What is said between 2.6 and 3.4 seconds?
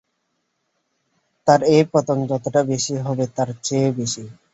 বেশি হবে